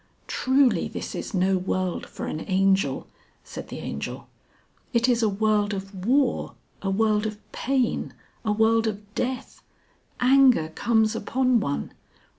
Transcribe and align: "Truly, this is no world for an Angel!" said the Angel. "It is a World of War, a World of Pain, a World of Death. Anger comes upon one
"Truly, 0.25 0.87
this 0.87 1.13
is 1.13 1.35
no 1.35 1.59
world 1.59 2.07
for 2.07 2.25
an 2.25 2.43
Angel!" 2.49 3.05
said 3.43 3.67
the 3.67 3.77
Angel. 3.77 4.27
"It 4.93 5.07
is 5.07 5.21
a 5.21 5.29
World 5.29 5.75
of 5.75 6.07
War, 6.07 6.55
a 6.81 6.89
World 6.89 7.27
of 7.27 7.37
Pain, 7.51 8.11
a 8.43 8.51
World 8.51 8.87
of 8.87 9.13
Death. 9.13 9.61
Anger 10.19 10.69
comes 10.69 11.15
upon 11.15 11.59
one 11.59 11.91